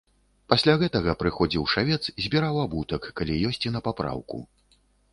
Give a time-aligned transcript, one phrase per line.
[0.53, 4.37] Пасля гэтага прыходзіў шавец, збіраў абутак, калі ёсць і на папраўку.